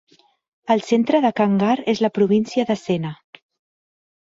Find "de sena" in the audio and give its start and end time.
2.73-3.15